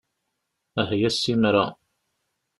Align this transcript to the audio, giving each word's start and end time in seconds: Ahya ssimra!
Ahya 0.81 1.09
ssimra! 1.15 1.65